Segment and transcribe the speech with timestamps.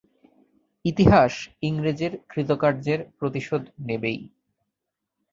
[0.85, 1.33] ইতিহাস
[1.61, 4.19] ইংরেজের কৃতকার্যের প্রতিশোধ নেবেই।